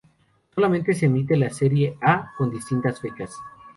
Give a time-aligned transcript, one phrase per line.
[0.55, 3.37] Solamente se emite la serie A, con distintas fechas.